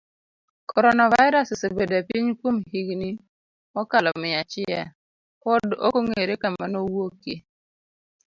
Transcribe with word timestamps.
corona 0.69 1.03
virus 1.13 1.47
osebedo 1.55 1.93
epiny 2.01 2.27
kuom 2.39 2.55
higini 2.71 3.09
mokalo 3.73 4.09
mia 4.21 4.37
achiel, 4.43 4.85
pod 5.41 5.67
okong'ere 5.87 6.33
kama 6.41 6.65
neowuokie, 6.71 7.37